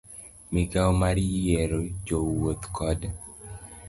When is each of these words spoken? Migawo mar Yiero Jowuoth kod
Migawo 0.53 0.91
mar 1.01 1.17
Yiero 1.33 1.79
Jowuoth 2.05 2.65
kod 2.75 2.99